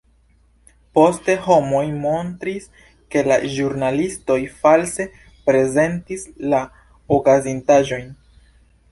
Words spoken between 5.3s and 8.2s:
prezentis la okazintaĵojn.